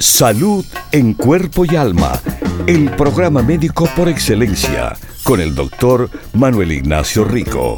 [0.00, 2.18] Salud en cuerpo y alma.
[2.66, 7.76] El programa médico por excelencia con el doctor Manuel Ignacio Rico.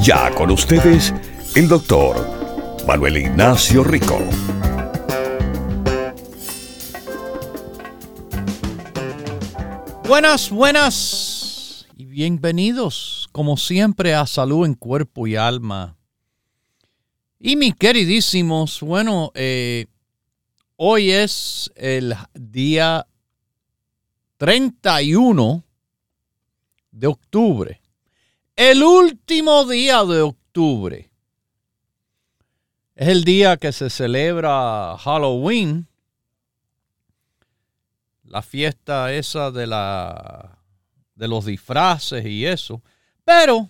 [0.00, 1.12] Ya con ustedes,
[1.54, 2.16] el doctor
[2.86, 4.18] Manuel Ignacio Rico.
[10.06, 15.98] Buenas, buenas y bienvenidos, como siempre, a Salud en Cuerpo y Alma.
[17.38, 19.88] Y mis queridísimos, bueno, eh,
[20.80, 23.06] hoy es el día
[24.36, 25.64] 31
[26.92, 27.80] de octubre.
[28.54, 31.10] El último día de octubre.
[32.94, 35.88] Es el día que se celebra Halloween.
[38.24, 40.58] La fiesta esa de la
[41.14, 42.82] de los disfraces y eso.
[43.24, 43.68] Pero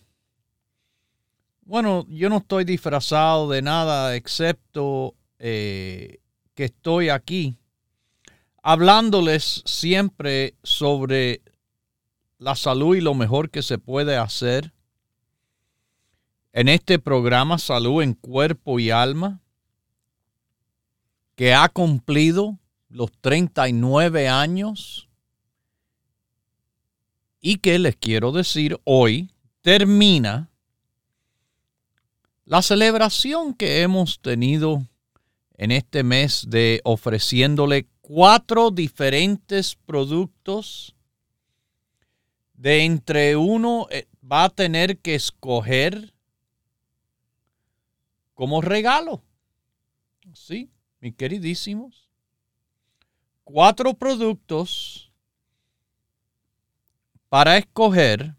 [1.62, 6.18] bueno, yo no estoy disfrazado de nada excepto eh,
[6.58, 7.54] que estoy aquí
[8.64, 11.40] hablándoles siempre sobre
[12.36, 14.72] la salud y lo mejor que se puede hacer
[16.52, 19.40] en este programa Salud en Cuerpo y Alma,
[21.36, 25.08] que ha cumplido los 39 años
[27.40, 30.50] y que les quiero decir hoy termina
[32.44, 34.88] la celebración que hemos tenido
[35.58, 40.94] en este mes de ofreciéndole cuatro diferentes productos
[42.54, 46.14] de entre uno eh, va a tener que escoger
[48.34, 49.22] como regalo.
[50.32, 50.70] Sí,
[51.00, 52.08] mis queridísimos.
[53.42, 55.10] Cuatro productos
[57.28, 58.36] para escoger,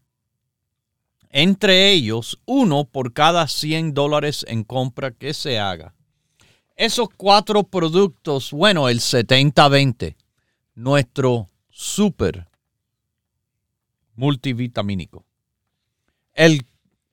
[1.30, 5.96] entre ellos uno por cada 100 dólares en compra que se haga.
[6.80, 10.16] Esos cuatro productos, bueno, el 70-20,
[10.76, 12.48] nuestro super
[14.16, 15.26] multivitamínico.
[16.34, 16.66] El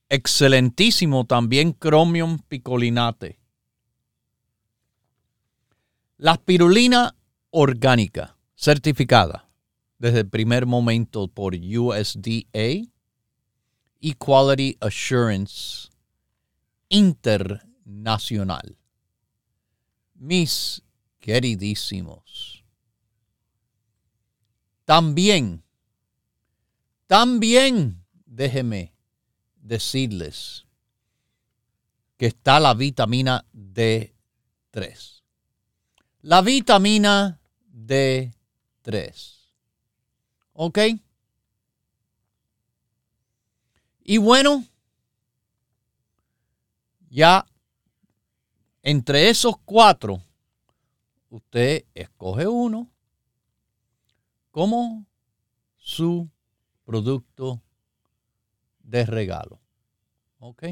[0.09, 3.41] excelentísimo también Chromium picolinate.
[6.16, 7.16] La spirulina
[7.50, 9.50] orgánica, certificada
[9.98, 12.87] desde el primer momento por USDA
[13.98, 15.88] y Quality Assurance
[16.88, 18.78] Internacional.
[20.19, 20.82] Mis
[21.21, 22.65] queridísimos.
[24.84, 25.66] También
[27.06, 28.93] también déjeme
[29.54, 30.66] decirles
[32.16, 35.22] que está la vitamina D3.
[36.22, 37.41] La vitamina
[37.72, 38.33] D3.
[40.53, 40.78] ¿Ok?
[44.03, 44.65] Y bueno,
[47.09, 47.47] ya
[48.88, 50.22] entre esos cuatro,
[51.28, 52.88] usted escoge uno
[54.52, 55.04] como
[55.74, 56.30] su
[56.84, 57.60] producto
[58.78, 59.60] de regalo.
[60.38, 60.66] ¿Ok?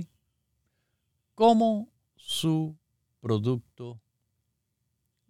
[1.35, 2.79] Como su
[3.19, 4.01] producto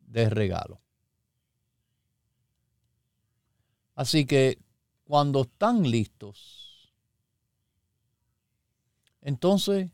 [0.01, 0.79] de regalo.
[3.95, 4.59] Así que
[5.05, 6.93] cuando están listos,
[9.23, 9.91] entonces,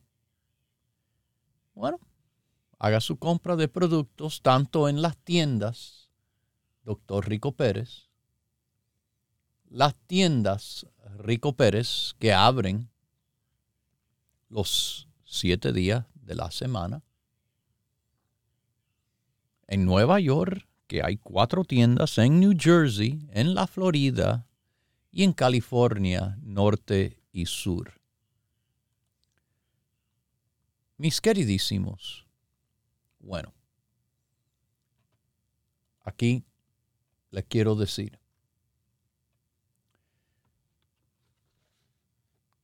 [1.73, 2.01] bueno,
[2.81, 6.11] haga su compra de productos tanto en las tiendas,
[6.83, 8.09] doctor Rico Pérez,
[9.69, 10.87] las tiendas
[11.19, 12.89] Rico Pérez que abren
[14.49, 17.03] los siete días de la semana.
[19.67, 24.49] En Nueva York, que hay cuatro tiendas, en New Jersey, en la Florida
[25.13, 28.01] y en California, norte y sur.
[30.97, 32.30] Mis queridísimos,
[33.21, 33.55] bueno,
[36.03, 36.45] aquí
[37.31, 38.19] les quiero decir,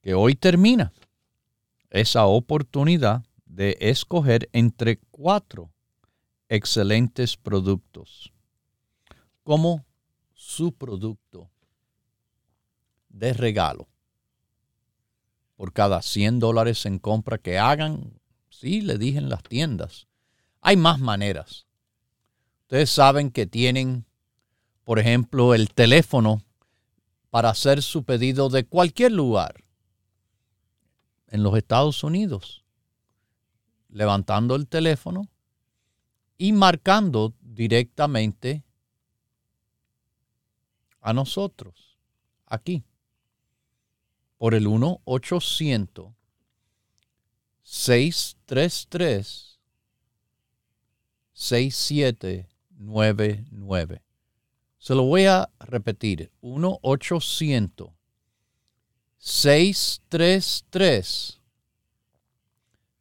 [0.03, 0.93] que hoy termina
[1.91, 5.71] esa oportunidad de escoger entre cuatro
[6.49, 8.33] excelentes productos
[9.43, 9.85] como
[10.35, 11.51] su producto
[13.09, 13.89] de regalo.
[15.57, 18.21] Por cada 100 dólares en compra que hagan,
[18.51, 20.06] sí, le dije en las tiendas.
[20.69, 21.65] Hay más maneras.
[22.63, 24.05] Ustedes saben que tienen,
[24.83, 26.43] por ejemplo, el teléfono
[27.31, 29.63] para hacer su pedido de cualquier lugar
[31.29, 32.65] en los Estados Unidos,
[33.91, 35.29] levantando el teléfono
[36.37, 38.65] y marcando directamente
[41.01, 41.97] a nosotros
[42.45, 42.83] aquí
[44.37, 46.13] por el 1 800
[47.63, 49.56] 633
[51.37, 54.03] 6799.
[54.79, 56.33] Se lo voy a repetir.
[56.41, 57.91] 1 800
[59.19, 61.43] 633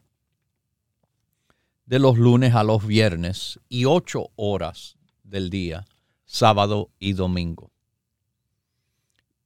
[1.86, 5.86] de los lunes a los viernes y 8 horas del día,
[6.24, 7.70] sábado y domingo.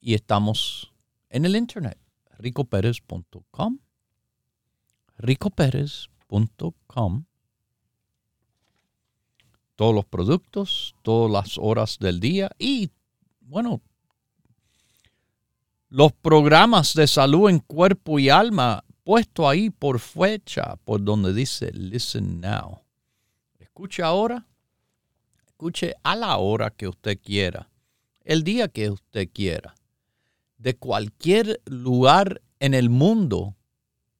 [0.00, 0.92] Y estamos
[1.28, 1.98] en el internet,
[2.38, 3.78] ricoperez.com,
[5.18, 7.24] ricoperez.com.
[9.76, 12.90] Todos los productos, todas las horas del día y,
[13.46, 13.82] bueno,
[15.88, 21.70] los programas de salud en cuerpo y alma puesto ahí por fecha, por donde dice
[21.72, 22.80] listen now.
[23.58, 24.46] Escuche ahora,
[25.46, 27.70] escuche a la hora que usted quiera,
[28.22, 29.74] el día que usted quiera,
[30.56, 33.54] de cualquier lugar en el mundo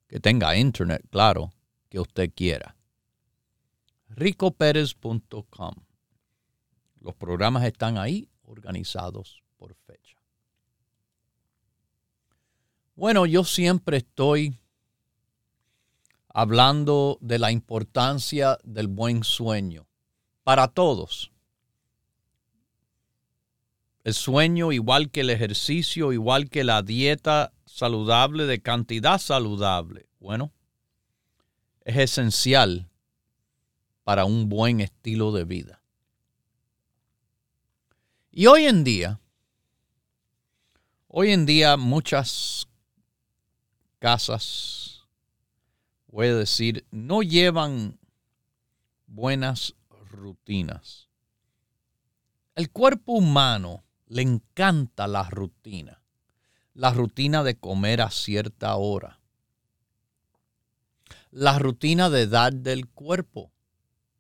[0.07, 1.53] que tenga internet, claro,
[1.89, 2.77] que usted quiera.
[4.11, 5.75] ricoperez.com.
[7.01, 10.17] Los programas están ahí organizados por fecha.
[12.95, 14.57] Bueno, yo siempre estoy
[16.29, 19.87] hablando de la importancia del buen sueño
[20.45, 21.33] para todos.
[24.05, 30.53] El sueño, igual que el ejercicio, igual que la dieta saludable de cantidad saludable, bueno,
[31.85, 32.89] es esencial
[34.05, 35.84] para un buen estilo de vida.
[38.37, 39.21] Y hoy en día,
[41.07, 42.67] hoy en día muchas
[44.01, 45.07] casas,
[46.09, 48.01] voy a decir, no llevan
[49.07, 49.77] buenas
[50.11, 51.09] rutinas.
[52.57, 56.03] El cuerpo humano le encanta la rutina,
[56.73, 59.21] la rutina de comer a cierta hora,
[61.31, 63.53] la rutina de dar del cuerpo,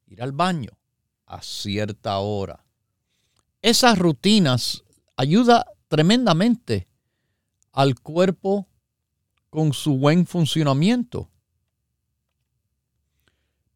[0.06, 0.78] ir al baño
[1.26, 2.63] a cierta hora.
[3.64, 4.84] Esas rutinas
[5.16, 6.86] ayudan tremendamente
[7.72, 8.68] al cuerpo
[9.48, 11.30] con su buen funcionamiento.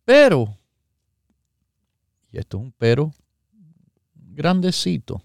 [0.05, 0.59] Pero,
[2.31, 3.15] y esto es un pero
[4.13, 5.23] grandecito,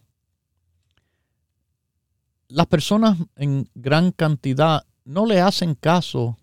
[2.47, 6.37] las personas en gran cantidad no le hacen caso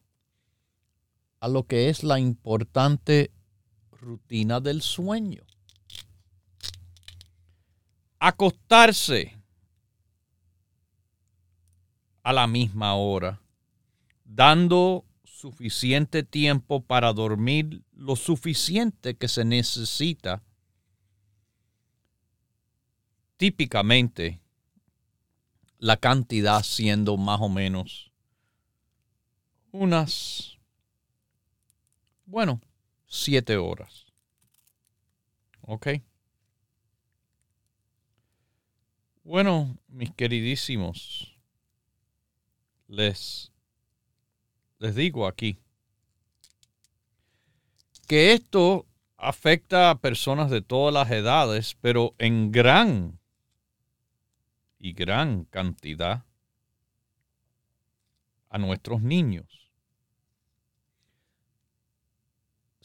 [1.40, 3.30] a lo que es la importante
[3.92, 5.42] rutina del sueño.
[8.20, 9.36] Acostarse
[12.22, 13.40] a la misma hora
[14.24, 20.42] dando suficiente tiempo para dormir lo suficiente que se necesita.
[23.36, 24.40] Típicamente,
[25.78, 28.12] la cantidad siendo más o menos
[29.72, 30.58] unas,
[32.26, 32.60] bueno,
[33.06, 34.06] siete horas.
[35.62, 35.88] ¿Ok?
[39.22, 41.38] Bueno, mis queridísimos,
[42.88, 43.52] les
[44.78, 45.58] les digo aquí
[48.08, 48.86] que esto
[49.18, 53.20] afecta a personas de todas las edades, pero en gran
[54.78, 56.24] y gran cantidad
[58.48, 59.59] a nuestros niños.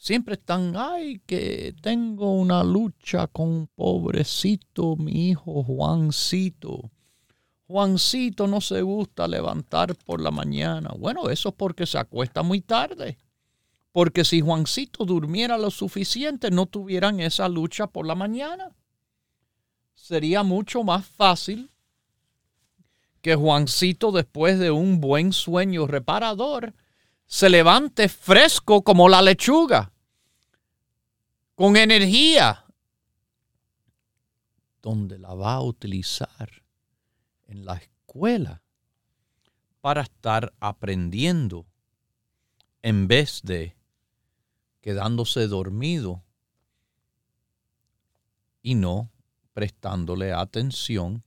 [0.06, 6.92] Siempre están, ay, que tengo una lucha con pobrecito mi hijo Juancito
[7.66, 10.92] Juancito no se gusta levantar por la mañana.
[10.96, 13.18] Bueno, eso es porque se acuesta muy tarde.
[13.92, 18.76] Porque si Juancito durmiera lo suficiente, no tuvieran esa lucha por la mañana.
[19.96, 21.72] Sería mucho más fácil
[23.24, 26.76] que Juancito, después de un buen sueño reparador,
[27.26, 29.92] se levante fresco como la lechuga,
[31.56, 32.66] con energía,
[34.82, 36.64] donde la va a utilizar
[37.48, 38.62] en la escuela
[39.82, 41.66] para estar aprendiendo
[42.82, 43.76] en vez de
[44.82, 46.24] quedándose dormido
[48.62, 49.10] y no
[49.54, 51.24] prestándole atención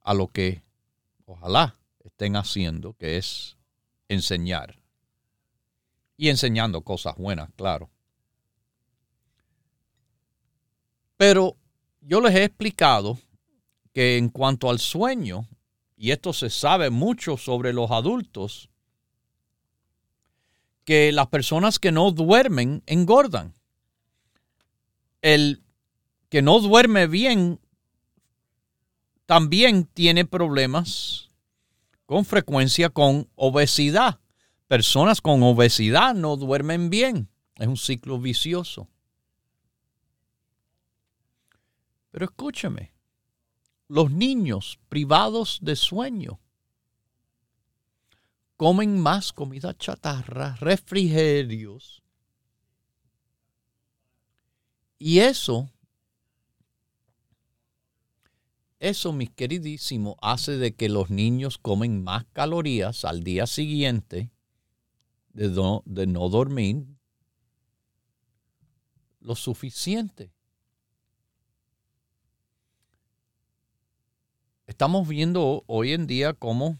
[0.00, 0.62] a lo que
[1.26, 3.56] ojalá estén haciendo, que es
[4.08, 4.78] enseñar.
[6.16, 7.90] Y enseñando cosas buenas, claro.
[11.16, 11.56] Pero
[12.00, 13.18] yo les he explicado
[13.92, 15.48] que en cuanto al sueño,
[15.96, 18.68] y esto se sabe mucho sobre los adultos,
[20.84, 23.54] que las personas que no duermen engordan.
[25.22, 25.62] El
[26.28, 27.60] que no duerme bien
[29.26, 31.30] también tiene problemas
[32.06, 34.20] con frecuencia con obesidad.
[34.68, 37.28] Personas con obesidad no duermen bien.
[37.56, 38.88] Es un ciclo vicioso.
[42.14, 42.94] Pero escúchame,
[43.88, 46.38] los niños privados de sueño
[48.56, 52.04] comen más comida chatarra, refrigerios.
[54.96, 55.68] Y eso,
[58.78, 64.30] eso, mis queridísimos, hace de que los niños comen más calorías al día siguiente
[65.32, 66.86] de no, de no dormir
[69.18, 70.33] lo suficiente.
[74.66, 76.78] Estamos viendo hoy en día cómo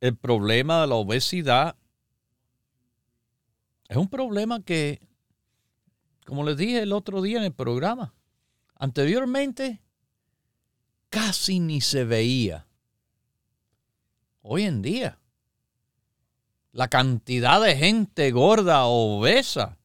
[0.00, 1.76] el problema de la obesidad
[3.88, 5.00] es un problema que,
[6.26, 8.14] como les dije el otro día en el programa,
[8.74, 9.80] anteriormente
[11.08, 12.66] casi ni se veía.
[14.42, 15.18] Hoy en día,
[16.72, 19.78] la cantidad de gente gorda o obesa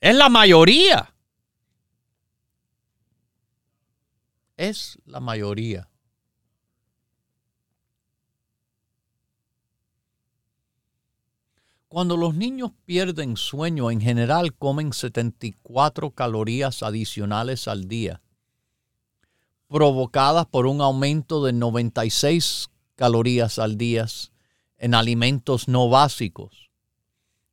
[0.00, 1.11] es la mayoría.
[4.62, 5.88] Es la mayoría.
[11.88, 18.22] Cuando los niños pierden sueño, en general comen 74 calorías adicionales al día,
[19.66, 24.06] provocadas por un aumento de 96 calorías al día
[24.78, 26.70] en alimentos no básicos,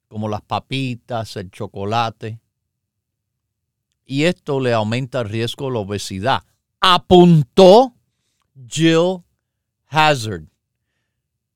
[0.09, 2.39] como las papitas, el chocolate.
[4.05, 6.43] Y esto le aumenta el riesgo de la obesidad.
[6.81, 7.93] Apuntó
[8.69, 9.21] Jill
[9.87, 10.47] Hazard,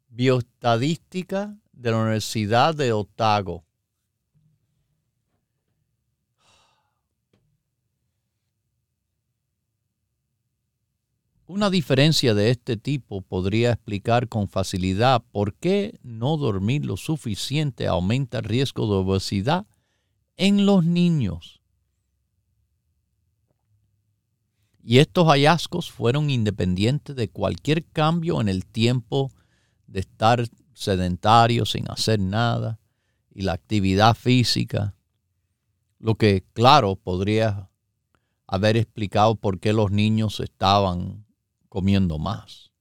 [0.10, 3.64] bioestadística de la Universidad de Otago.
[11.46, 17.88] Una diferencia de este tipo podría explicar con facilidad por qué no dormir lo suficiente
[17.88, 19.66] aumenta el riesgo de obesidad
[20.36, 21.63] en los niños.
[24.84, 29.32] Y estos hallazgos fueron independientes de cualquier cambio en el tiempo
[29.88, 32.80] de estar sedentario, sin hacer nada,
[33.34, 34.96] y la actividad física,
[36.00, 37.70] lo que claro podría
[38.46, 41.26] haber explicado por qué los niños estaban
[41.70, 42.72] comiendo más.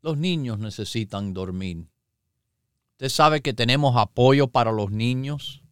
[0.00, 1.88] Los niños necesitan dormir.
[2.92, 5.62] Usted sabe que tenemos apoyo para los niños,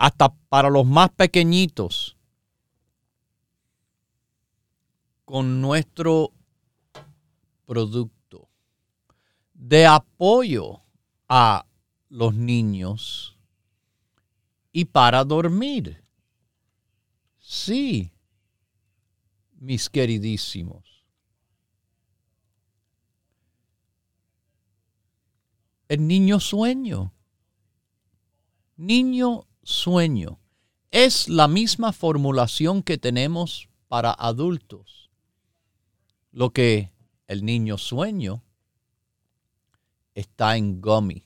[0.00, 2.16] hasta para los más pequeñitos
[5.26, 6.32] con nuestro
[7.66, 8.48] producto
[9.52, 10.80] de apoyo
[11.28, 11.66] a
[12.08, 13.36] los niños
[14.72, 16.02] y para dormir.
[17.38, 18.10] Sí,
[19.58, 21.04] mis queridísimos.
[25.88, 27.12] El niño sueño.
[28.78, 30.38] Niño sueño.
[30.90, 35.00] Es la misma formulación que tenemos para adultos
[36.32, 36.92] lo que
[37.26, 38.42] el niño sueño
[40.14, 41.24] está en gummy.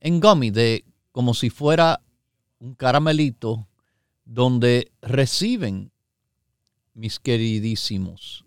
[0.00, 2.02] En gummy, de como si fuera
[2.58, 3.68] un caramelito
[4.24, 5.90] donde reciben,
[6.94, 8.44] mis queridísimos,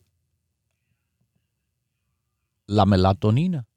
[2.67, 3.67] la melatonina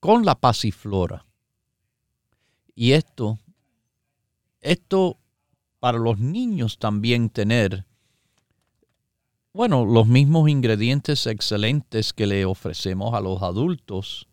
[0.00, 1.24] con la pasiflora.
[2.74, 3.38] Y esto,
[4.60, 5.18] esto
[5.78, 7.86] para los niños también tener
[9.58, 14.28] bueno, los mismos ingredientes excelentes que le ofrecemos a los adultos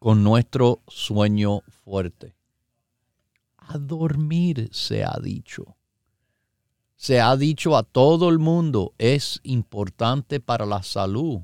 [0.00, 2.34] con nuestro sueño fuerte.
[3.56, 5.76] A dormir se ha dicho.
[6.96, 11.42] Se ha dicho a todo el mundo, es importante para la salud.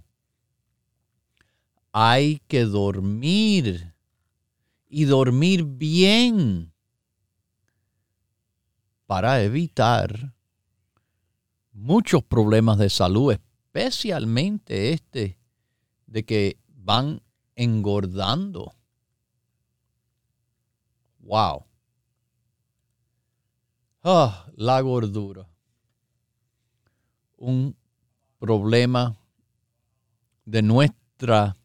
[1.93, 3.95] Hay que dormir
[4.89, 6.73] y dormir bien
[9.09, 10.35] para evitar
[11.73, 15.39] muchos problemas de salud, especialmente este
[16.07, 17.23] de que van
[17.57, 18.75] engordando.
[21.21, 21.65] Wow.
[24.05, 25.49] Ah, la gordura.
[27.39, 27.75] Un
[28.39, 29.19] problema
[30.45, 31.57] de nuestra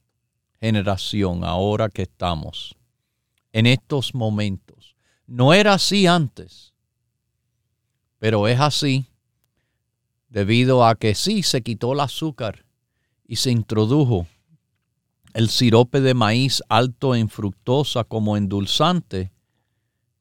[0.62, 2.74] generación ahora que estamos
[3.52, 4.96] en estos momentos.
[5.28, 6.73] No era así antes,
[8.24, 9.06] pero es así
[10.30, 12.65] debido a que sí se quitó el azúcar
[13.27, 14.27] y se introdujo
[15.34, 19.34] el sirope de maíz alto en fructosa como endulzante,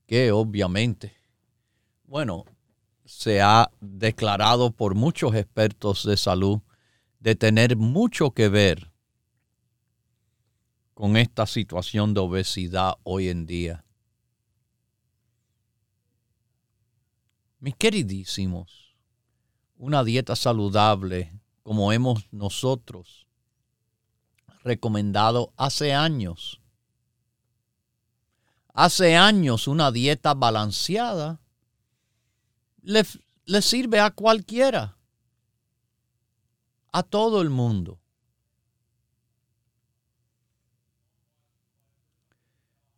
[0.04, 1.14] que obviamente,
[2.02, 2.44] bueno,
[3.04, 6.58] se ha declarado por muchos expertos de salud
[7.20, 8.90] de tener mucho que ver
[10.92, 13.84] con esta situación de obesidad hoy en día.
[17.62, 18.96] Mis queridísimos,
[19.76, 23.28] una dieta saludable como hemos nosotros
[24.64, 26.60] recomendado hace años.
[28.74, 31.40] Hace años una dieta balanceada
[32.82, 33.04] le,
[33.62, 34.96] sirve a cualquiera,
[36.90, 38.00] a todo el mundo.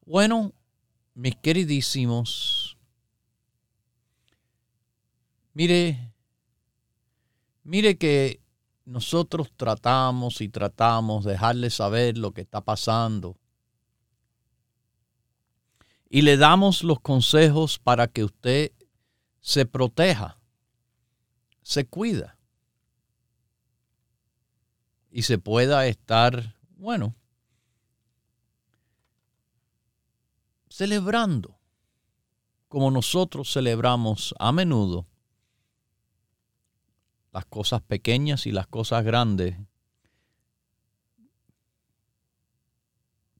[0.06, 0.54] Bueno,
[1.12, 2.63] mis queridísimos,
[5.54, 6.12] mire,
[7.62, 8.40] mire que
[8.84, 13.38] nosotros tratamos y tratamos de dejarle saber lo que está pasando.
[16.10, 18.72] Y le damos los consejos para que usted
[19.40, 20.38] se proteja,
[21.62, 22.38] se cuida
[25.10, 27.16] y se pueda estar, bueno,
[30.68, 31.58] celebrando
[32.68, 35.06] como nosotros celebramos a menudo
[37.34, 39.56] las cosas pequeñas y las cosas grandes,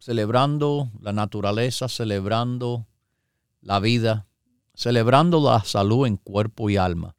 [0.00, 2.88] celebrando la naturaleza, celebrando
[3.61, 4.26] la vida,
[4.74, 7.14] celebrando la salud en cuerpo y alma.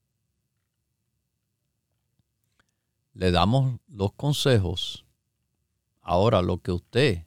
[3.14, 5.06] Le damos los consejos.
[6.02, 7.26] Ahora lo que usted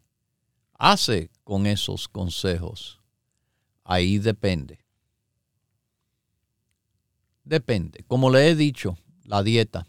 [0.75, 3.01] hace con esos consejos,
[3.83, 4.85] ahí depende.
[7.45, 8.05] Depende.
[8.07, 9.87] Como le he dicho, la dieta.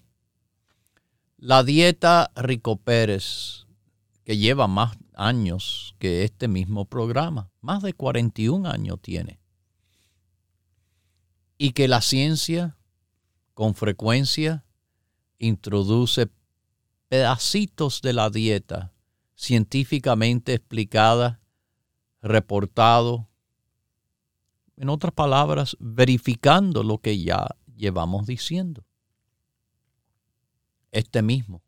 [1.38, 3.66] La dieta Rico Pérez,
[4.26, 9.40] que lleva más años que este mismo programa, más de 41 años tiene.
[11.58, 12.78] Y que la ciencia
[13.54, 14.66] con frecuencia
[15.38, 16.30] introduce
[17.08, 18.94] pedacitos de la dieta
[19.36, 21.40] científicamente explicada,
[22.22, 23.30] reportado,
[24.76, 28.84] en otras palabras, verificando lo que ya llevamos diciendo.
[30.92, 31.62] Este mismo,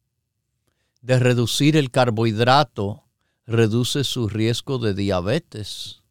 [1.01, 3.03] de reducir el carbohidrato,
[3.45, 6.01] reduce su riesgo de diabetes.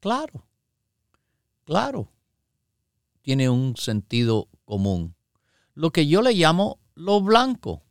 [0.00, 0.46] Claro,
[1.64, 2.12] claro,
[3.22, 5.14] tiene un sentido común.
[5.74, 7.82] Lo que yo le llamo lo blanco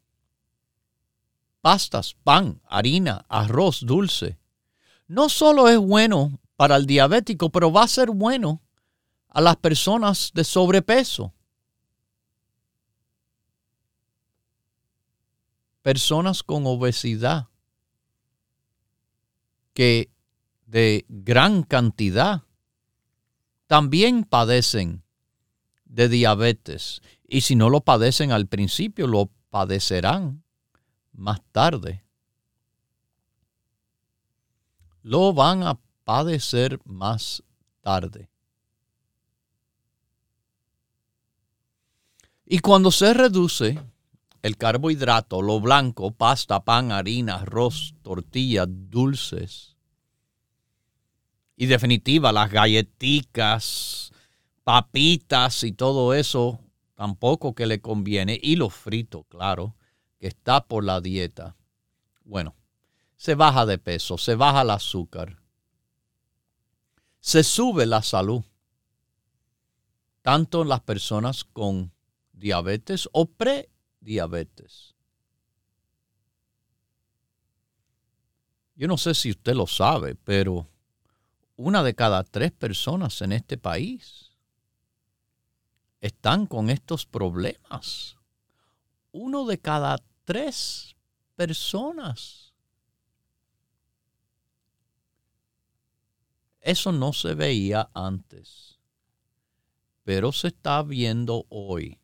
[1.65, 4.37] pastas, pan, harina, arroz dulce.
[5.07, 8.61] No solo es bueno para el diabético, pero va a ser bueno
[9.29, 11.33] a las personas de sobrepeso.
[15.85, 17.47] Personas con obesidad
[19.75, 20.09] que
[20.65, 22.41] de gran cantidad
[23.67, 25.03] también padecen
[25.83, 27.03] de diabetes.
[27.27, 30.41] Y si no lo padecen al principio, lo padecerán
[31.11, 32.03] más tarde,
[35.03, 37.43] lo van a padecer más
[37.81, 38.27] tarde.
[42.43, 43.79] Y cuando se reduce
[44.45, 49.75] el carbohidrato, lo blanco, pasta, pan, harina, arroz, tortillas, dulces,
[51.57, 54.11] y definitiva las galletitas,
[54.63, 56.59] papitas y todo eso,
[56.93, 59.75] tampoco que le conviene, y los fritos, claro,
[60.19, 61.55] está por la dieta,
[62.23, 62.53] bueno,
[63.15, 65.39] se baja de peso, se baja el azúcar,
[67.19, 68.43] se sube la salud,
[70.21, 71.91] tanto en las personas con
[72.31, 73.25] diabetes o
[74.05, 74.93] prediabetes.
[78.75, 80.67] Yo no sé si usted lo sabe, pero
[81.55, 84.31] una de cada tres personas en este país
[86.01, 88.15] están con estos problemas.
[89.11, 90.95] Uno de cada tres
[91.35, 92.53] personas.
[96.59, 98.79] Eso no se veía antes,
[100.03, 101.99] pero se está viendo hoy.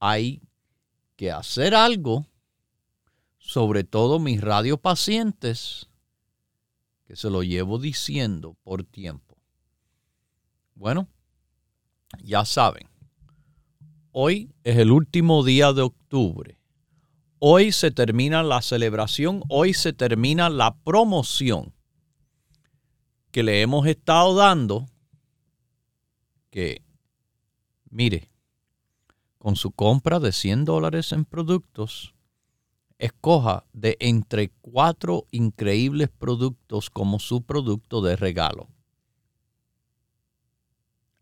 [0.00, 0.40] hay
[1.18, 2.28] que hacer algo,
[3.38, 5.88] sobre todo mis radiopacientes,
[7.04, 9.36] que se lo llevo diciendo por tiempo.
[10.76, 11.08] Bueno,
[12.22, 12.88] ya saben,
[14.12, 16.60] hoy es el último día de octubre.
[17.40, 21.74] Hoy se termina la celebración, hoy se termina la promoción
[23.32, 24.86] que le hemos estado dando,
[26.50, 26.80] que,
[27.90, 28.30] mire,
[29.48, 32.14] con su compra de 100 dólares en productos,
[32.98, 38.68] escoja de entre cuatro increíbles productos como su producto de regalo.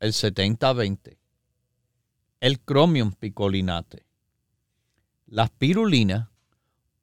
[0.01, 1.19] El 70-20,
[2.41, 4.05] el Chromium Picolinate,
[5.27, 6.33] la spirulina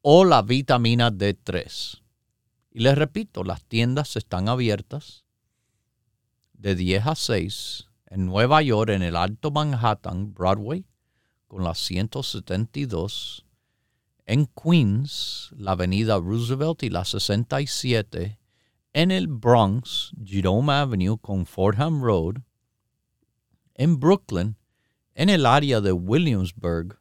[0.02, 2.02] o la vitamina D3.
[2.70, 5.24] Y les repito, las tiendas están abiertas
[6.52, 10.86] de 10 a 6 en Nueva York, en el Alto Manhattan, Broadway,
[11.54, 13.46] con la 172
[14.26, 18.40] en Queens, la avenida Roosevelt y la 67,
[18.94, 22.38] en el Bronx, Jerome Avenue con Fordham Road,
[23.76, 24.58] en Brooklyn,
[25.14, 27.00] en el área de Williamsburg,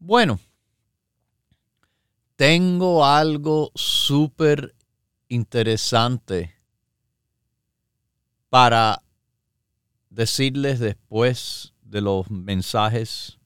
[0.00, 0.38] Bueno,
[2.36, 4.74] tengo algo súper
[5.28, 6.54] interesante
[8.48, 9.02] para
[10.08, 13.38] decirles después de los mensajes.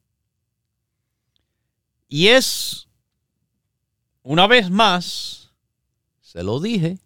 [2.08, 2.88] Y es,
[4.22, 5.54] una vez más,
[6.20, 6.98] se lo dije,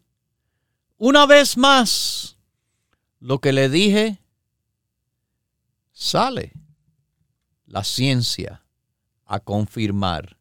[0.99, 2.37] una vez más,
[3.21, 4.19] lo que le dije,
[5.99, 6.53] sale
[7.65, 8.63] la ciencia
[9.25, 10.37] a confirmar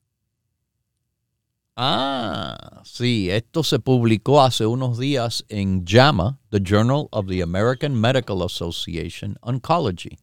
[1.78, 8.00] Ah, sí, esto se publicó hace unos días en JAMA, The Journal of the American
[8.00, 10.18] Medical Association Oncology,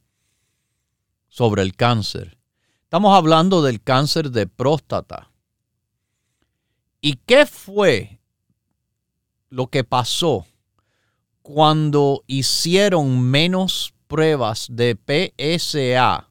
[1.29, 2.38] sobre el cáncer.
[2.85, 5.31] Estamos hablando del cáncer de próstata.
[7.03, 8.18] ¿Y qué fue
[9.51, 10.47] lo que pasó
[11.42, 16.29] cuando hicieron menos pruebas de PSA,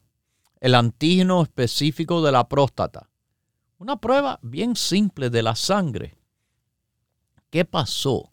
[0.60, 3.10] el antígeno específico de la próstata?
[3.78, 6.16] Una prueba bien simple de la sangre.
[7.50, 8.30] ¿Qué pasó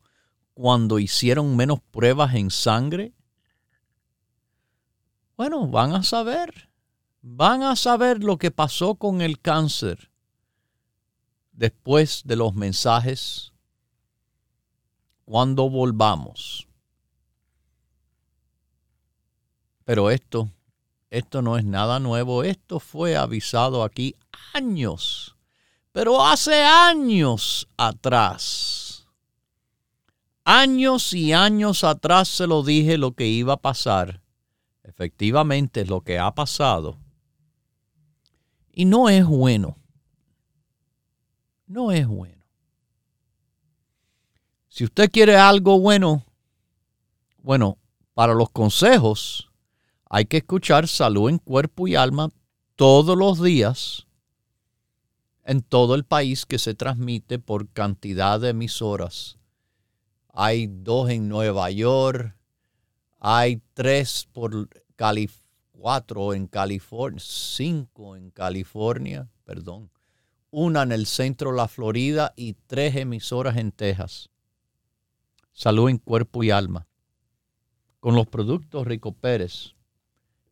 [0.53, 3.15] cuando hicieron menos pruebas en sangre?
[5.35, 6.69] Bueno, van a saber.
[7.23, 10.11] Van a saber lo que pasó con el cáncer
[11.53, 13.51] después de los mensajes
[15.25, 16.68] cuando volvamos.
[19.89, 20.51] Pero esto,
[21.09, 22.43] esto no es nada nuevo.
[22.43, 24.13] Esto fue avisado aquí
[24.53, 25.35] años
[25.91, 29.05] pero hace años atrás,
[30.45, 34.21] años y años atrás se lo dije lo que iba a pasar.
[34.83, 36.97] Efectivamente es lo que ha pasado.
[38.71, 39.77] Y no es bueno.
[41.67, 42.45] No es bueno.
[44.69, 46.23] Si usted quiere algo bueno,
[47.39, 47.77] bueno,
[48.13, 49.48] para los consejos
[50.09, 52.31] hay que escuchar salud en cuerpo y alma
[52.75, 54.07] todos los días
[55.45, 59.37] en todo el país que se transmite por cantidad de emisoras.
[60.33, 62.35] Hay dos en Nueva York,
[63.19, 69.89] hay tres por California, cuatro en California, cinco en California, perdón,
[70.51, 74.29] una en el centro de la Florida y tres emisoras en Texas.
[75.53, 76.87] Salud en cuerpo y alma.
[77.99, 79.75] Con los productos Rico Pérez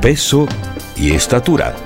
[0.00, 0.46] peso
[0.96, 1.85] y estatura.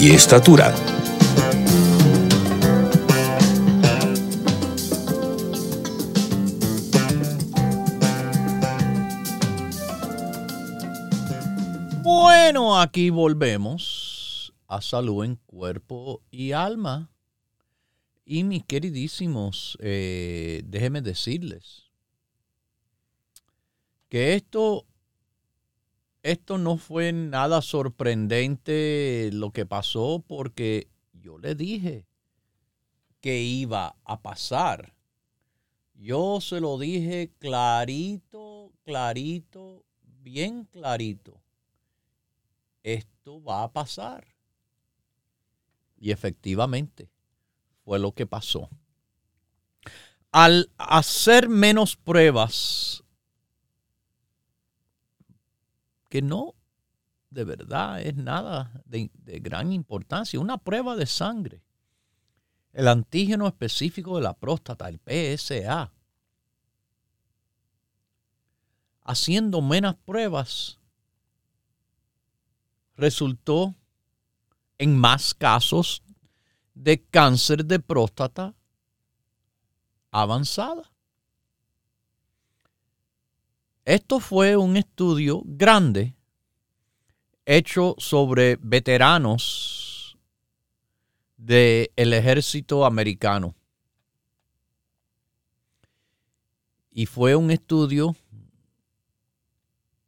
[0.00, 0.72] y estatura.
[12.02, 17.10] Bueno, aquí volvemos a salud en cuerpo y alma.
[18.24, 21.90] Y mis queridísimos, eh, déjenme decirles
[24.08, 24.86] que esto,
[26.22, 32.06] esto no fue nada sorprendente lo que pasó porque yo le dije
[33.20, 34.94] que iba a pasar.
[35.94, 39.84] Yo se lo dije clarito, clarito,
[40.22, 41.40] bien clarito
[42.82, 44.26] esto va a pasar.
[45.98, 47.10] Y efectivamente
[47.84, 48.68] fue lo que pasó.
[50.30, 53.02] Al hacer menos pruebas,
[56.08, 56.54] que no
[57.30, 61.62] de verdad es nada de, gran importancia, una prueba de sangre,
[62.72, 65.92] el antígeno específico de la próstata, el PSA,
[69.02, 70.78] haciendo menos pruebas,
[72.96, 73.74] resultó
[74.78, 76.02] en más casos
[76.74, 78.54] de cáncer de próstata
[80.10, 80.90] avanzada.
[83.88, 86.14] Esto fue un estudio grande
[87.46, 90.18] hecho sobre veteranos
[91.38, 93.54] del ejército americano.
[96.90, 98.14] Y fue un estudio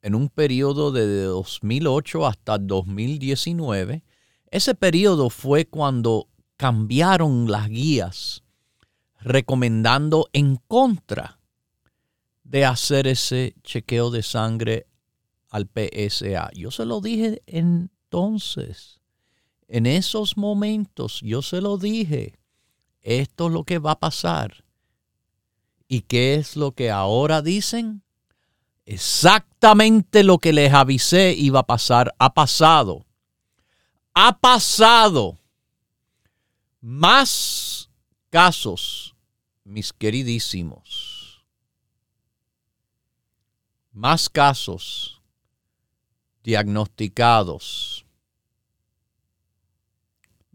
[0.02, 4.04] en un periodo de 2008 hasta 2019.
[4.50, 8.42] Ese periodo fue cuando cambiaron las guías
[9.20, 11.39] recomendando en contra
[12.50, 14.88] de hacer ese chequeo de sangre
[15.50, 16.50] al PSA.
[16.52, 19.00] Yo se lo dije entonces,
[19.68, 22.34] en esos momentos, yo se lo dije,
[23.02, 24.64] esto es lo que va a pasar.
[25.86, 28.02] ¿Y qué es lo que ahora dicen?
[28.84, 33.06] Exactamente lo que les avisé iba a pasar, ha pasado.
[34.12, 35.38] Ha pasado.
[36.80, 37.88] Más
[38.28, 39.14] casos,
[39.62, 41.19] mis queridísimos.
[43.92, 45.20] Más casos
[46.42, 48.06] diagnosticados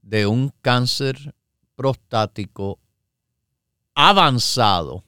[0.01, 1.35] de un cáncer
[1.75, 2.79] prostático
[3.93, 5.03] avanzado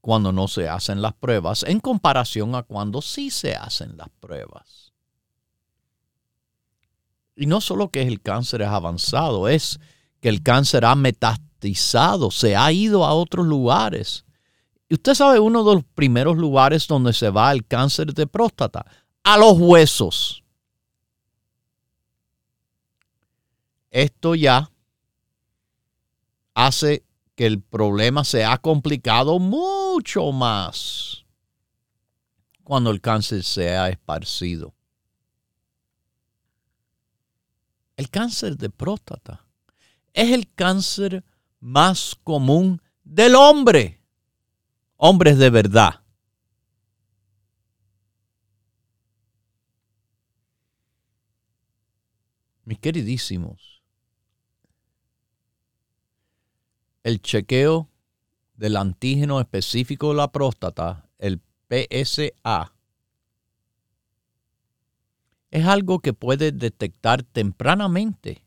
[0.00, 4.92] cuando no se hacen las pruebas en comparación a cuando sí se hacen las pruebas.
[7.34, 9.80] Y no solo que el cáncer es avanzado, es
[10.20, 14.25] que el cáncer ha metastizado, se ha ido a otros lugares.
[14.88, 18.86] Y usted sabe uno de los primeros lugares donde se va el cáncer de próstata,
[19.24, 20.44] a los huesos.
[23.90, 24.70] Esto ya
[26.54, 31.24] hace que el problema se ha complicado mucho más
[32.62, 34.74] cuando el cáncer se ha esparcido.
[37.96, 39.44] El cáncer de próstata
[40.12, 41.24] es el cáncer
[41.60, 43.95] más común del hombre.
[44.96, 46.02] Hombres de verdad.
[52.64, 53.82] Mis queridísimos,
[57.04, 57.88] el chequeo
[58.54, 62.72] del antígeno específico de la próstata, el PSA,
[65.50, 68.42] es algo que puede detectar tempranamente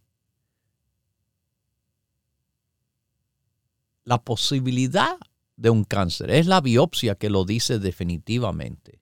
[4.03, 5.17] la posibilidad
[5.59, 6.31] de un cáncer.
[6.31, 9.01] Es la biopsia que lo dice definitivamente.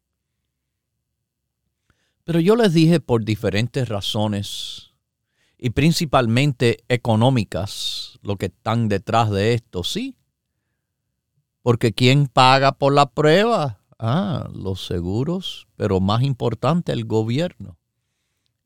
[2.23, 4.91] Pero yo les dije por diferentes razones
[5.57, 10.17] y principalmente económicas, lo que están detrás de esto, sí.
[11.61, 13.79] Porque ¿quién paga por la prueba?
[13.99, 17.77] Ah, los seguros, pero más importante el gobierno.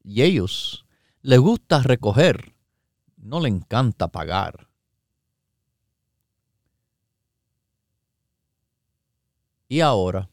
[0.03, 0.85] Y ellos
[1.21, 2.55] les gusta recoger,
[3.17, 4.70] no le encanta pagar.
[9.71, 10.29] Y ahora,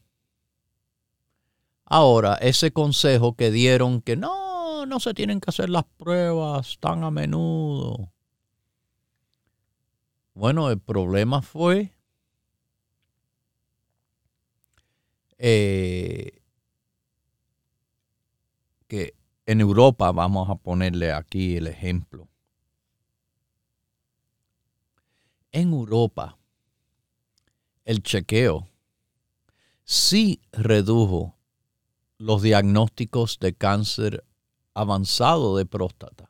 [1.85, 7.05] ahora ese consejo que dieron que no, no, se tienen que hacer las pruebas tan
[7.05, 8.11] a menudo.
[10.33, 11.93] Bueno, el problema fue
[15.37, 16.41] eh,
[18.89, 19.15] que
[19.45, 22.27] en Europa, vamos a ponerle aquí el ejemplo.
[25.53, 26.37] En Europa,
[27.85, 28.68] el chequeo
[29.89, 31.35] sí redujo
[32.19, 34.23] los diagnósticos de cáncer
[34.75, 36.29] avanzado de próstata.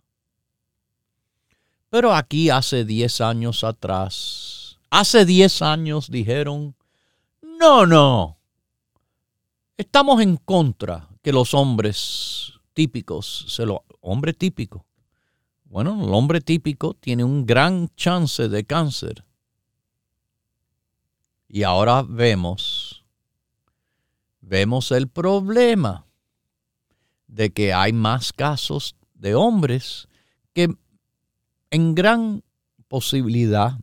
[1.89, 6.73] Pero aquí hace 10 años atrás, hace 10 años dijeron,
[7.41, 8.37] no, no,
[9.75, 14.85] estamos en contra que los hombres típicos, se lo, hombre típico,
[15.65, 19.25] bueno, el hombre típico tiene un gran chance de cáncer.
[21.51, 22.68] Y ahora vemos,
[24.41, 26.05] vemos el problema
[27.27, 30.07] de que hay más casos de hombres
[30.53, 30.69] que
[31.71, 32.43] en gran
[32.87, 33.79] posibilidad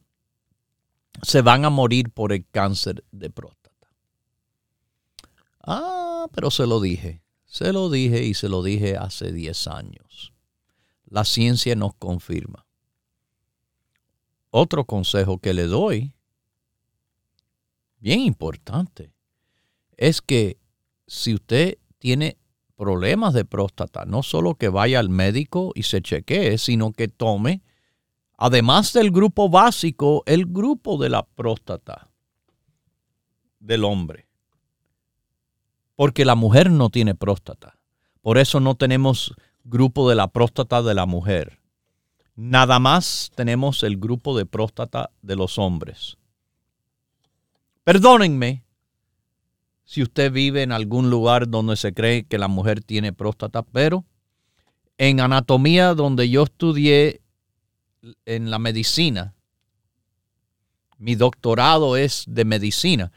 [1.22, 3.88] se van a morir por el cáncer de próstata.
[5.62, 10.32] Ah, pero se lo dije, se lo dije y se lo dije hace 10 años.
[11.06, 12.66] La ciencia nos confirma.
[14.50, 16.12] Otro consejo que le doy,
[17.98, 19.12] bien importante,
[19.96, 20.58] es que
[21.06, 22.38] si usted tiene
[22.76, 27.62] problemas de próstata, no solo que vaya al médico y se chequee, sino que tome,
[28.36, 32.10] además del grupo básico, el grupo de la próstata
[33.58, 34.26] del hombre.
[35.94, 37.78] Porque la mujer no tiene próstata.
[38.20, 39.34] Por eso no tenemos
[39.64, 41.60] grupo de la próstata de la mujer.
[42.34, 46.18] Nada más tenemos el grupo de próstata de los hombres.
[47.82, 48.65] Perdónenme,
[49.86, 54.04] si usted vive en algún lugar donde se cree que la mujer tiene próstata, pero
[54.98, 57.22] en anatomía donde yo estudié
[58.24, 59.34] en la medicina,
[60.98, 63.12] mi doctorado es de medicina,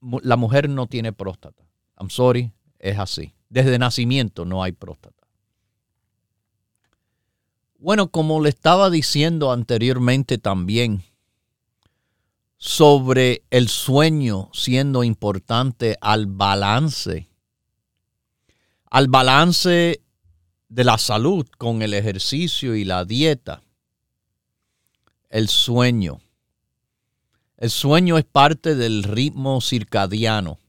[0.00, 1.64] la mujer no tiene próstata.
[1.98, 3.32] I'm sorry, es así.
[3.48, 5.24] Desde nacimiento no hay próstata.
[7.78, 11.04] Bueno, como le estaba diciendo anteriormente también,
[12.56, 17.28] sobre el sueño siendo importante al balance,
[18.90, 20.00] al balance
[20.68, 23.62] de la salud con el ejercicio y la dieta.
[25.28, 26.20] El sueño.
[27.56, 30.60] El sueño es parte del ritmo circadiano,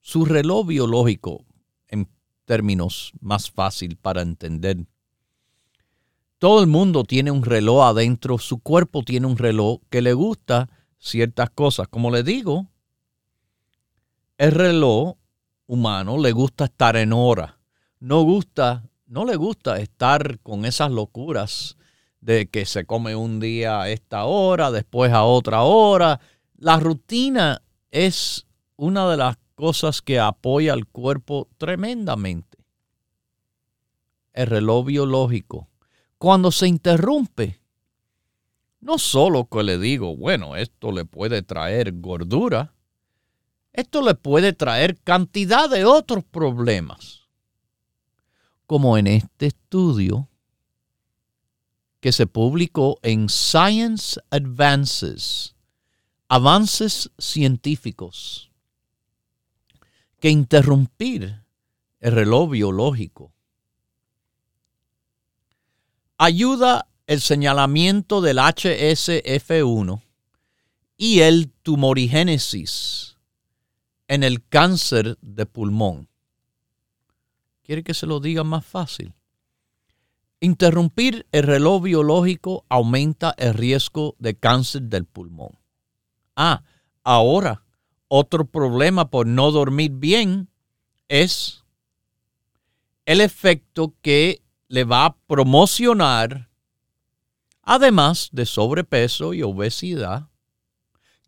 [0.00, 1.44] su reloj biológico,
[1.88, 2.08] en
[2.44, 4.84] términos más fácil para entender.
[6.38, 10.68] Todo el mundo tiene un reloj adentro, su cuerpo tiene un reloj que le gusta
[11.02, 11.88] ciertas cosas.
[11.88, 12.68] Como le digo,
[14.38, 15.16] el reloj
[15.66, 17.58] humano le gusta estar en hora.
[17.98, 21.76] No gusta, no le gusta estar con esas locuras
[22.20, 26.20] de que se come un día a esta hora, después a otra hora.
[26.56, 28.46] La rutina es
[28.76, 32.58] una de las cosas que apoya al cuerpo tremendamente.
[34.32, 35.68] El reloj biológico.
[36.16, 37.61] Cuando se interrumpe,
[38.82, 42.74] no solo que le digo, bueno, esto le puede traer gordura,
[43.72, 47.22] esto le puede traer cantidad de otros problemas.
[48.66, 50.28] Como en este estudio
[52.00, 55.54] que se publicó en Science Advances,
[56.28, 58.50] avances científicos,
[60.18, 61.44] que interrumpir
[62.00, 63.32] el reloj biológico
[66.18, 70.00] ayuda el señalamiento del HSF1
[70.96, 73.18] y el tumorigénesis
[74.08, 76.08] en el cáncer de pulmón.
[77.62, 79.12] ¿Quiere que se lo diga más fácil?
[80.40, 85.58] Interrumpir el reloj biológico aumenta el riesgo de cáncer del pulmón.
[86.34, 86.62] Ah,
[87.04, 87.62] ahora,
[88.08, 90.48] otro problema por no dormir bien
[91.08, 91.62] es
[93.04, 96.48] el efecto que le va a promocionar
[97.62, 100.28] además de sobrepeso y obesidad.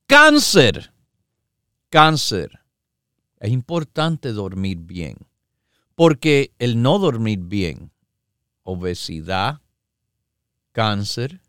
[0.06, 0.92] Cáncer.
[1.88, 2.60] Cáncer.
[3.38, 5.16] Es importante dormir bien,
[5.94, 7.92] porque el no dormir bien,
[8.62, 9.60] obesidad,
[10.72, 11.40] cáncer,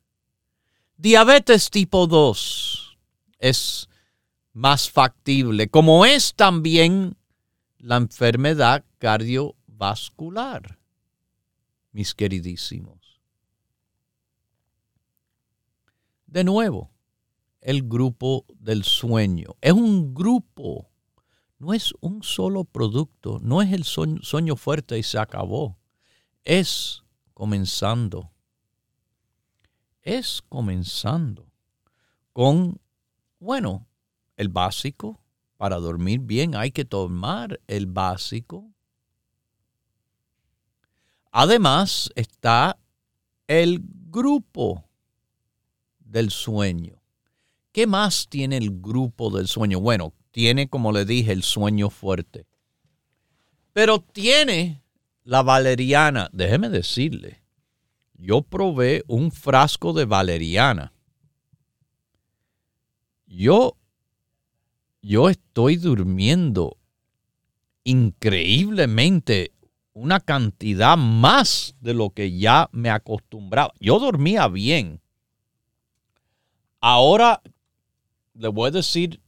[0.97, 2.97] diabetes tipo 2
[3.39, 3.89] es
[4.53, 7.17] más factible, como es también
[7.77, 10.79] la enfermedad cardiovascular,
[11.91, 13.04] mis queridísimos.
[16.25, 16.91] De nuevo,
[17.61, 19.55] el grupo del sueño.
[19.59, 20.89] Es un grupo,
[21.57, 25.77] no es un solo producto, no es el sueño, fuerte y se acabó.
[26.43, 27.03] Es
[27.33, 28.31] comenzando.
[30.03, 31.47] Es comenzando
[32.33, 32.79] con,
[33.39, 33.87] bueno,
[34.37, 35.19] el básico.
[35.57, 38.69] Para dormir bien hay que tomar el básico.
[41.31, 42.77] Además está
[43.47, 44.85] el grupo
[46.05, 47.01] del sueño.
[47.73, 49.81] ¿Qué más tiene el grupo del sueño?
[49.81, 52.45] Bueno, tiene, como le dije, el sueño fuerte.
[53.73, 54.81] Pero tiene
[55.23, 56.29] la valeriana.
[56.31, 57.43] Déjeme decirle,
[58.13, 60.93] yo probé un frasco de valeriana.
[63.25, 63.75] Yo,
[65.01, 66.77] yo estoy durmiendo
[67.83, 69.51] increíblemente
[69.93, 73.73] una cantidad más de lo que ya me acostumbraba.
[73.79, 75.01] Yo dormía bien.
[76.87, 77.41] Ahora
[78.35, 79.19] le voy a decir,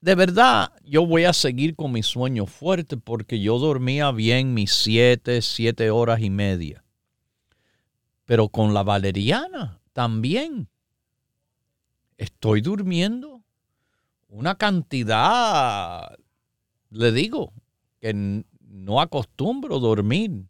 [0.00, 4.70] de verdad, yo voy a seguir con mi sueño fuerte porque yo dormía bien mis
[4.70, 6.84] siete, siete horas y media.
[8.24, 10.68] Pero con la valeriana también
[12.18, 13.42] estoy durmiendo
[14.28, 16.16] una cantidad,
[16.90, 17.52] le digo,
[18.00, 20.46] que no acostumbro dormir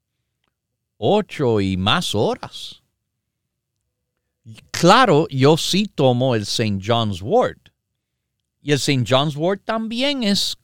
[0.99, 2.84] ocho y más horas.
[4.71, 6.79] Claro, yo sí tomo el St.
[6.85, 7.71] John's Wort.
[8.61, 9.05] Y el St.
[9.09, 10.57] John's Wort también es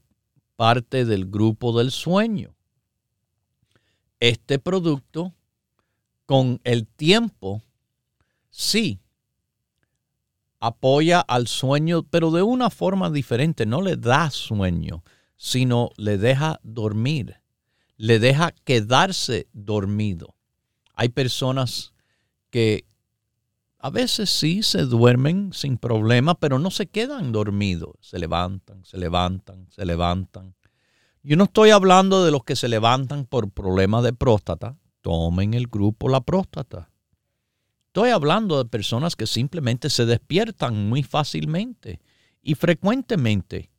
[0.57, 2.55] parte del grupo del sueño.
[4.21, 5.35] Este producto,
[6.27, 7.63] con el tiempo,
[8.51, 9.01] sí,
[10.61, 13.65] apoya al sueño, pero de una forma diferente.
[13.65, 15.03] No le da sueño,
[15.37, 17.41] sino le deja dormir,
[17.97, 20.37] le deja quedarse dormido.
[20.95, 21.95] Hay personas
[22.51, 22.85] que
[23.83, 27.95] a veces sí se duermen sin problema, pero no se quedan dormidos.
[28.01, 30.55] Se levantan, se levantan, se levantan.
[31.23, 34.77] Yo no estoy hablando de los que se levantan por problemas de próstata.
[35.01, 36.91] Tomen el grupo la próstata.
[37.87, 42.01] Estoy hablando de personas que simplemente se despiertan muy fácilmente
[42.43, 43.71] y frecuentemente.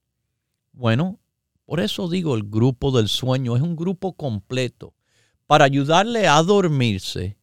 [0.71, 1.19] Bueno,
[1.65, 4.95] por eso digo el grupo del sueño es un grupo completo
[5.45, 7.37] para ayudarle a dormirse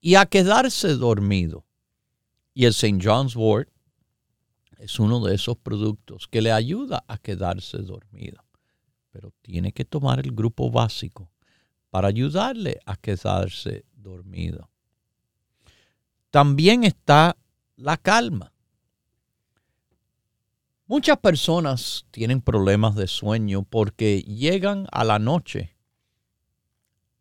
[0.00, 1.64] y a quedarse dormido.
[2.54, 3.00] Y el St.
[3.02, 3.68] John's Wort
[4.78, 8.44] es uno de esos productos que le ayuda a quedarse dormido.
[9.10, 11.30] Pero tiene que tomar el grupo básico
[11.90, 14.70] para ayudarle a quedarse dormido.
[16.30, 17.36] También está
[17.76, 18.52] la calma.
[20.86, 25.76] Muchas personas tienen problemas de sueño porque llegan a la noche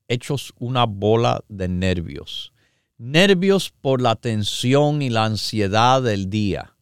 [0.07, 2.53] hechos una bola de nervios
[2.97, 6.75] nervios por la tensión y la ansiedad del día,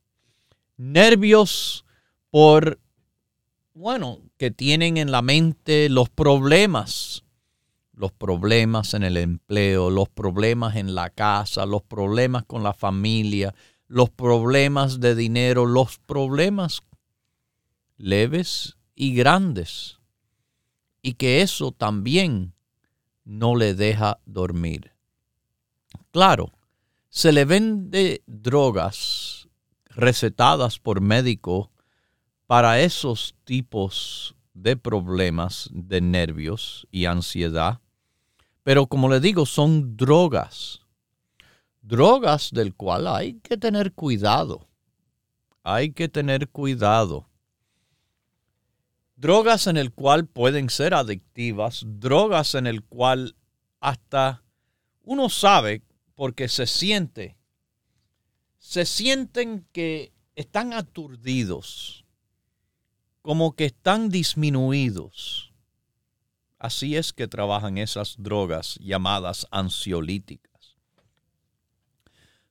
[0.78, 1.86] nervios
[2.30, 2.80] por,
[3.74, 7.24] bueno, que tienen en la mente los problemas,
[7.94, 13.54] los problemas en el empleo, los problemas en la casa, los problemas con la familia,
[13.88, 16.82] los problemas de dinero, los problemas
[17.98, 20.00] leves y grandes.
[21.04, 22.54] Y que eso también
[23.24, 24.91] no le deja dormir.
[26.12, 26.52] Claro,
[27.10, 29.48] se le vende drogas
[29.86, 31.72] recetadas por médico
[32.48, 37.80] para esos tipos de problemas de nervios y ansiedad.
[38.64, 40.82] Pero como le digo, son drogas.
[41.82, 44.68] Drogas del cual hay que tener cuidado.
[45.64, 47.30] Hay que tener cuidado.
[49.16, 53.36] Drogas en el cual pueden ser adictivas, drogas en el cual
[53.80, 54.44] hasta
[55.04, 55.84] uno sabe
[56.22, 57.36] porque se siente,
[58.60, 62.06] se sienten que están aturdidos,
[63.24, 65.52] como que están disminuidos.
[66.60, 70.78] Así es que trabajan esas drogas llamadas ansiolíticas.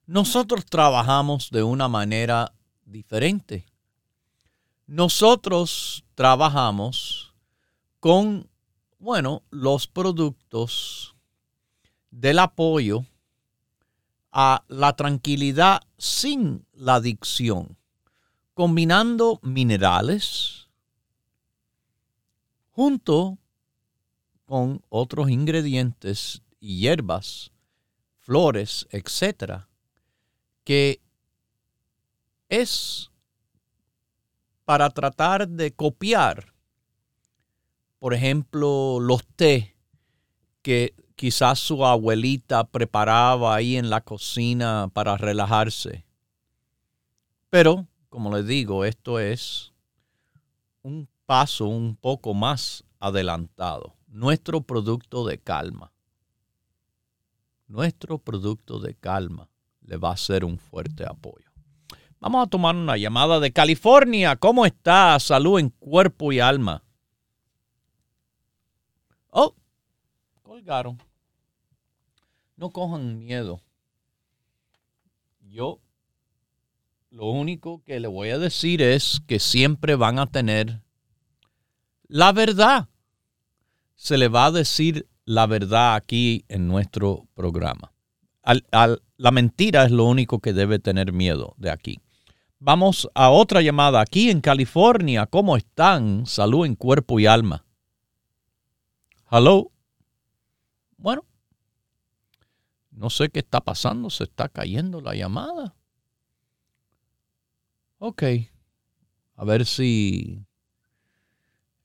[0.05, 2.53] Nosotros trabajamos de una manera
[2.83, 3.67] diferente.
[4.85, 7.33] Nosotros trabajamos
[8.01, 8.49] con,
[8.99, 11.15] bueno, los productos
[12.09, 13.05] del apoyo
[14.31, 17.77] a la tranquilidad sin la adicción,
[18.53, 20.69] combinando minerales
[22.71, 23.37] junto
[24.45, 27.51] con otros ingredientes y hierbas,
[28.19, 29.69] flores, etcétera,
[30.63, 31.01] que
[32.49, 33.11] es
[34.65, 36.53] para tratar de copiar,
[37.99, 39.75] por ejemplo, los té
[40.61, 46.03] que quizás su abuelita preparaba ahí en la cocina para relajarse.
[47.51, 49.71] Pero, como les digo, esto es
[50.81, 53.93] un paso un poco más adelantado.
[54.07, 55.91] Nuestro producto de calma.
[57.67, 59.47] Nuestro producto de calma
[59.81, 61.51] le va a ser un fuerte apoyo.
[62.19, 64.37] Vamos a tomar una llamada de California.
[64.37, 65.19] ¿Cómo está?
[65.19, 66.81] Salud en cuerpo y alma.
[69.29, 69.53] Oh,
[70.41, 71.10] colgaron.
[72.61, 73.59] No cojan miedo.
[75.39, 75.79] Yo
[77.09, 80.83] lo único que le voy a decir es que siempre van a tener
[82.07, 82.87] la verdad.
[83.95, 87.93] Se le va a decir la verdad aquí en nuestro programa.
[88.43, 91.99] la mentira es lo único que debe tener miedo de aquí.
[92.59, 95.25] Vamos a otra llamada aquí en California.
[95.25, 96.27] ¿Cómo están?
[96.27, 97.65] Salud en cuerpo y alma.
[99.31, 99.71] Hello.
[100.97, 101.25] Bueno,
[102.91, 104.09] no sé qué está pasando.
[104.09, 105.73] Se está cayendo la llamada.
[107.99, 108.23] Ok.
[109.35, 110.45] A ver si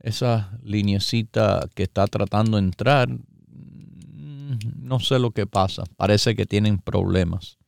[0.01, 5.85] esa linecita que está tratando de entrar, mm, no sé lo que pasa.
[5.97, 7.59] Parece que tienen problemas.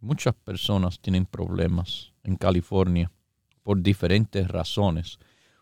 [0.00, 3.10] Muchas personas tienen problemas en California
[3.62, 5.18] por diferentes razones.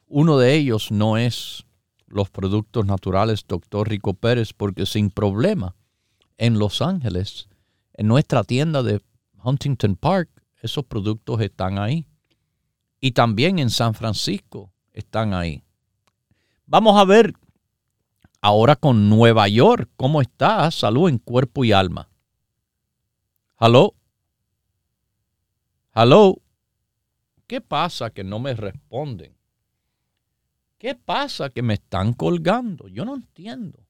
[0.07, 1.67] Uno de ellos no es
[2.07, 3.89] los productos naturales Dr.
[3.89, 5.77] Rico Pérez, porque sin problema
[6.41, 7.51] en Los Ángeles,
[7.93, 9.03] en nuestra tienda de
[9.45, 10.31] Huntington Park,
[10.63, 12.07] esos productos están ahí.
[12.99, 15.63] Y también en San Francisco están ahí.
[16.65, 17.35] Vamos a ver
[18.41, 22.09] ahora con Nueva York cómo está salud en cuerpo y alma.
[23.61, 23.95] Hello.
[25.95, 26.41] Hello.
[27.47, 29.37] ¿Qué pasa que no me responden?
[30.79, 32.89] ¿Qué pasa que me están colgando?
[32.89, 33.90] Yo no entiendo.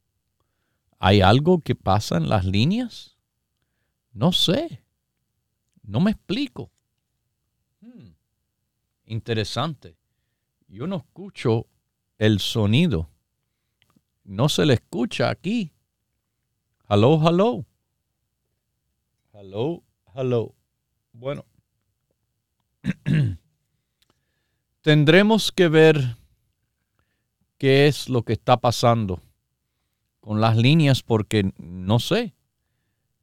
[1.02, 3.16] ¿Hay algo que pasa en las líneas?
[4.12, 4.84] No sé.
[5.82, 6.70] No me explico.
[7.80, 8.10] Hmm.
[9.06, 9.96] Interesante.
[10.68, 11.68] Yo no escucho
[12.18, 13.08] el sonido.
[14.24, 15.72] No se le escucha aquí.
[16.86, 17.64] Hello, hello.
[19.32, 19.82] Hello,
[20.14, 20.54] hello.
[21.12, 21.46] Bueno.
[24.82, 26.18] Tendremos que ver
[27.56, 29.22] qué es lo que está pasando
[30.30, 32.36] con las líneas porque no sé.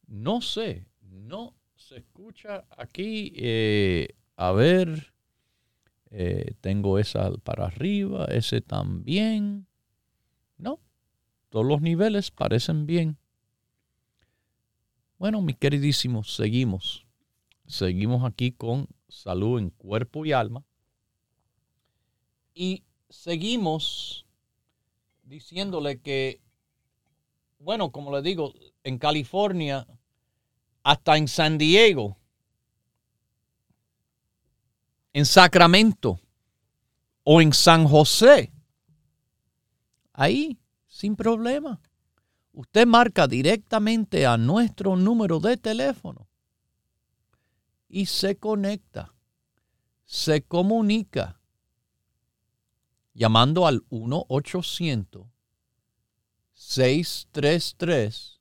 [0.08, 0.86] No sé.
[1.00, 3.32] No se escucha aquí.
[3.38, 5.14] Eh, a ver,
[6.12, 9.68] eh, tengo esa para arriba, ese también.
[10.58, 10.82] No,
[11.48, 13.18] todos los niveles parecen bien.
[15.18, 17.08] Bueno, mis queridísimos, seguimos.
[17.68, 20.66] Seguimos aquí con salud en cuerpo y alma.
[22.54, 24.26] Y seguimos
[25.24, 26.42] diciéndole que,
[27.60, 28.54] bueno, como le digo,
[28.84, 29.88] en California
[30.84, 32.18] hasta en San Diego,
[35.14, 36.20] en Sacramento
[37.24, 38.54] o en San José.
[40.14, 41.80] Ahí, sin problema.
[42.54, 46.28] Usted marca directamente a nuestro número de teléfono
[47.90, 49.14] y se conecta,
[50.06, 51.40] se comunica
[53.14, 53.84] llamando al
[56.58, 58.40] 1-800-633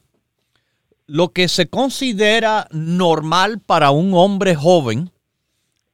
[1.05, 5.11] lo que se considera normal para un hombre joven,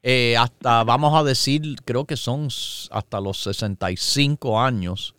[0.02, 2.48] eh, hasta, vamos a decir, creo que son
[2.92, 5.14] hasta los 65 años,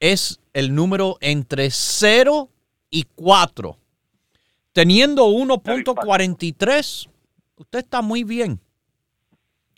[0.00, 2.48] es el número entre 0
[2.90, 3.76] y 4.
[4.78, 7.10] Teniendo 1.43,
[7.56, 8.60] usted está muy bien.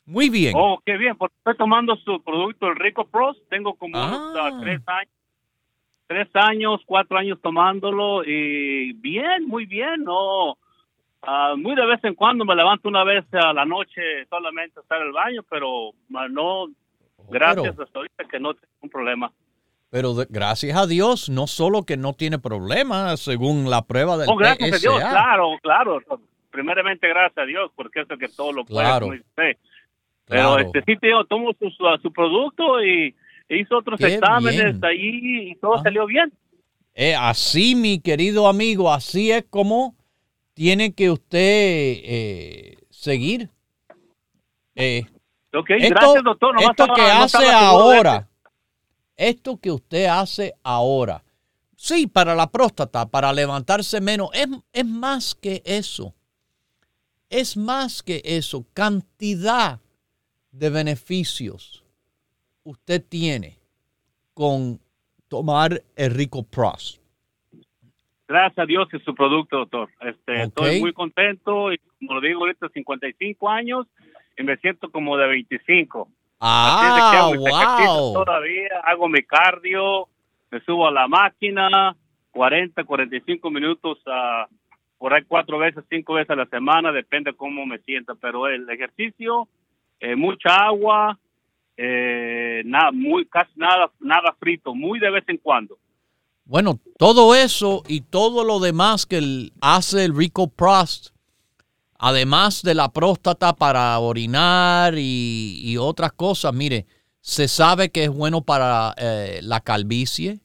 [0.04, 0.52] Muy bien.
[0.54, 3.38] Oh, qué bien, porque estoy tomando su producto, el Rico Pros.
[3.48, 4.50] Tengo como unos, Ah.
[4.52, 5.12] ah, tres años,
[6.06, 10.04] tres años, cuatro años tomándolo y bien, muy bien.
[10.04, 10.58] No,
[11.22, 14.82] ah, muy de vez en cuando me levanto una vez a la noche solamente a
[14.82, 16.66] estar en el baño, pero ah, no,
[17.30, 19.32] gracias Pero- hasta ahorita que no tengo un problema.
[19.90, 24.28] Pero de- gracias a Dios, no solo que no tiene problemas, según la prueba del
[24.30, 26.00] Oh, gracias a Dios, claro, claro.
[26.50, 28.84] Primeramente, gracias a Dios, porque es el que todo lo puede.
[28.86, 29.08] Claro.
[29.36, 29.54] Pero
[30.26, 30.58] Claro.
[30.60, 33.14] este sí, tío, tomo su, su, su producto y
[33.48, 34.84] hizo otros Qué exámenes bien.
[34.84, 35.82] ahí y todo Ah.
[35.82, 36.32] salió bien.
[36.94, 39.96] Eh, así, mi querido amigo, así es como
[40.54, 43.48] tiene que usted eh, seguir.
[44.76, 45.02] Eh,
[45.52, 46.54] Ok, esto gracias, doctor.
[46.54, 48.28] Nomás esto que no hace ahora,
[49.20, 51.22] esto que usted hace ahora,
[51.76, 56.14] sí, para la próstata, para levantarse menos, es, es más que eso.
[57.28, 58.66] Es más que eso.
[58.74, 59.78] Cantidad
[60.50, 61.84] de beneficios
[62.64, 63.58] usted tiene
[64.34, 64.80] con
[65.28, 67.00] tomar el Rico Pros.
[68.26, 69.90] Gracias a Dios y su producto, doctor.
[70.00, 70.42] Este.
[70.42, 73.86] Estoy muy contento y como lo digo ahorita, 55 años
[74.38, 76.08] y me siento como de 25.
[76.40, 78.24] Así es de que Ah, hago ejercicios wow.
[78.24, 80.08] Todavía hago mi cardio,
[80.50, 81.94] me subo a la máquina,
[82.32, 84.48] 40, 45 minutos, ah,
[84.98, 88.14] por ahí cuatro veces, cinco veces a la semana, depende cómo me sienta.
[88.14, 89.48] Pero el ejercicio,
[89.98, 91.18] eh, mucha agua,
[91.76, 95.78] eh, nada, muy, casi nada, nada frito, muy de vez en cuando.
[96.44, 101.14] Bueno, todo eso y todo lo demás que hace el Rico Prost,
[102.02, 106.86] además de la próstata para orinar y, otras cosas, mire,
[107.20, 110.40] se sabe que es bueno para eh, la calvicie,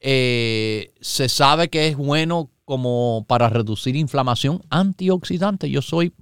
[0.00, 5.70] eh, se sabe que es bueno como para reducir inflamación, antioxidante.
[5.70, 6.12] Yo soy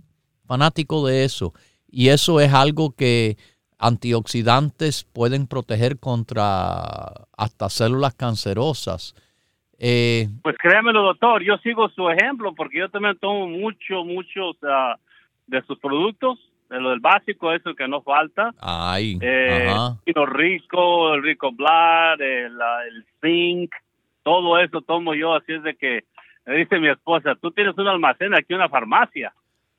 [0.45, 1.53] fanático de eso
[1.89, 3.37] y eso es algo que
[3.79, 9.17] antioxidantes pueden proteger contra hasta células cancerosas.
[9.79, 14.97] Eh, Pues créamelo, doctor, yo sigo su ejemplo porque yo también tomo mucho, muchos ah,
[15.47, 16.39] de sus productos,
[16.71, 18.53] de lo del básico, eso que no falta.
[18.61, 19.73] ay, Eh.
[20.05, 22.53] Vino rico, el rico blood, el,
[22.91, 23.71] el zinc,
[24.23, 26.05] todo eso tomo yo, así es de que
[26.47, 29.33] me dice mi esposa, tú tienes un almacén aquí, una farmacia.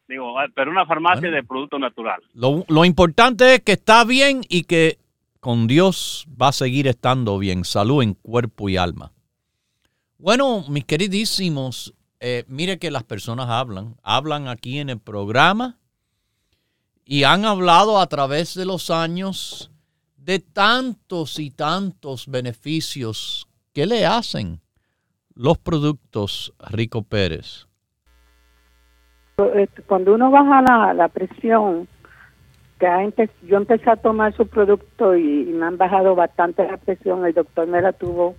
[0.08, 1.36] Digo, "Ah, pero una farmacia Bueno.
[1.36, 2.22] de producto natural.
[2.34, 4.98] Lo, lo importante es que está bien y que
[5.42, 7.66] con Dios va a seguir estando bien.
[7.66, 9.12] Salud en cuerpo y alma.
[10.20, 13.96] Bueno, mis queridísimos, eh, mire que las personas hablan.
[14.02, 15.78] Hablan aquí en el programa
[17.06, 19.72] y han hablado a través de los años
[20.18, 24.60] de tantos y tantos beneficios que le hacen
[25.36, 27.68] los productos Rico Pérez.
[29.54, 31.88] Este, Cuando uno baja la, la presión,
[32.80, 37.24] que yo empecé a tomar su producto y, y me han bajado bastante la presión,
[37.24, 38.36] el doctor me la tuvo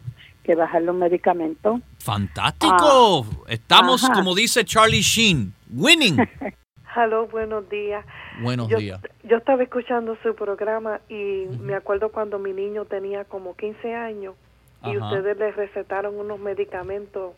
[0.48, 1.82] que bajar los medicamentos.
[1.98, 3.26] Fantástico.
[3.48, 4.14] Estamos, Ajá.
[4.14, 6.16] como dice Charlie Sheen, winning.
[6.94, 8.02] Aló, buenos días.
[8.40, 8.98] Buenos yo, días.
[9.24, 14.36] Yo estaba escuchando su programa y me acuerdo cuando mi niño tenía como 15 años
[14.84, 15.04] y Ajá.
[15.04, 17.34] ustedes le recetaron unos medicamentos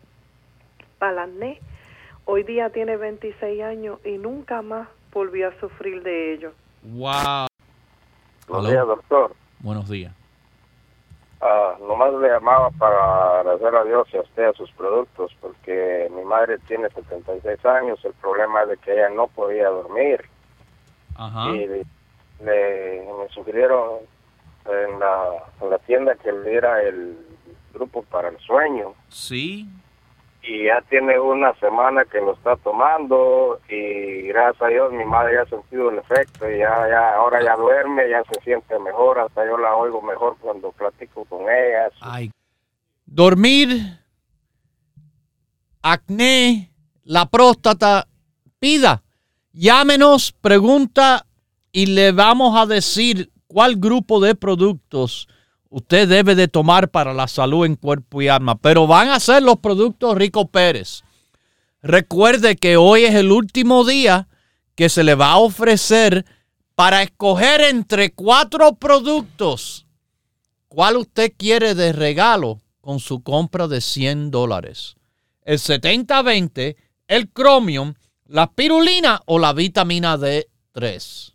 [0.97, 1.59] para el acné.
[2.23, 6.53] Hoy día tiene 26 años y nunca más volvió a sufrir de ello.
[6.83, 7.47] Wow.
[8.47, 9.35] Buenos días, doctor.
[9.59, 10.13] Buenos días.
[11.41, 16.07] Ah, nomás le llamaba para agradecer a Dios y a usted a sus productos, porque
[16.15, 17.99] mi madre tiene 76 años.
[18.05, 20.23] El problema es de que ella no podía dormir.
[21.15, 21.49] Ajá.
[21.49, 21.85] Y le,
[22.39, 24.01] me sugirieron
[24.65, 27.17] en la, en la tienda que le diera el
[27.73, 28.93] grupo para el sueño.
[29.09, 29.67] Sí.
[30.43, 35.35] Y ya tiene una semana que lo está tomando y gracias a Dios mi madre
[35.35, 39.19] ya ha sentido el efecto y ya, ya ahora ya duerme, ya se siente mejor,
[39.19, 41.89] hasta yo la oigo mejor cuando platico con ella.
[42.01, 42.31] Ay.
[43.05, 43.99] Dormir,
[45.81, 46.71] acné,
[47.03, 48.07] la próstata,
[48.59, 49.03] pida.
[49.53, 51.25] Llámenos, pregunta
[51.71, 55.27] y le vamos a decir cuál grupo de productos
[55.71, 58.55] usted debe de tomar para la salud en cuerpo y alma.
[58.59, 61.03] Pero van a ser los productos Rico Pérez.
[61.81, 64.27] Recuerde que hoy es el último día
[64.75, 66.25] que se le va a ofrecer
[66.75, 69.87] para escoger entre cuatro productos
[70.67, 74.95] cuál usted quiere de regalo con su compra de 100 dólares.
[75.43, 76.75] El 70-20,
[77.07, 77.93] el Chromium,
[78.25, 81.33] la pirulina o la vitamina D3.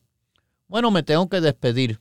[0.68, 2.00] Bueno, me tengo que despedir,